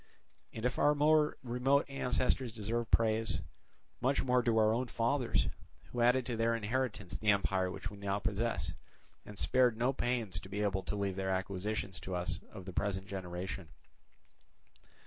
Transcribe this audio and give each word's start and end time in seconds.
And 0.51 0.65
if 0.65 0.79
our 0.79 0.95
more 0.95 1.37
remote 1.43 1.85
ancestors 1.87 2.51
deserve 2.51 2.89
praise, 2.89 3.39
much 4.01 4.23
more 4.23 4.41
do 4.41 4.57
our 4.57 4.73
own 4.73 4.87
fathers, 4.87 5.47
who 5.91 6.01
added 6.01 6.25
to 6.25 6.35
their 6.35 6.55
inheritance 6.55 7.15
the 7.17 7.29
empire 7.29 7.69
which 7.69 7.91
we 7.91 7.97
now 7.97 8.17
possess, 8.17 8.73
and 9.27 9.37
spared 9.37 9.77
no 9.77 9.93
pains 9.93 10.39
to 10.39 10.49
be 10.49 10.63
able 10.63 10.81
to 10.85 10.95
leave 10.95 11.17
their 11.17 11.29
acquisitions 11.29 11.99
to 11.99 12.15
us 12.15 12.41
of 12.51 12.65
the 12.65 12.73
present 12.73 13.05
generation. 13.09 13.69